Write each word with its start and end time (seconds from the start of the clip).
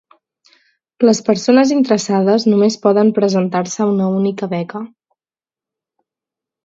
Les 1.09 1.19
persones 1.27 1.73
interessades 1.75 2.47
només 2.53 2.79
poden 2.87 3.13
presentar-se 3.21 3.85
a 3.85 3.89
una 3.93 4.09
única 4.23 4.51
beca. 4.59 4.85